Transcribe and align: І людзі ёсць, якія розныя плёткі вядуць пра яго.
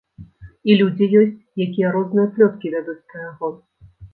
І 0.69 0.77
людзі 0.79 1.09
ёсць, 1.19 1.37
якія 1.67 1.93
розныя 1.99 2.33
плёткі 2.35 2.67
вядуць 2.77 2.99
пра 3.13 3.19
яго. 3.31 3.53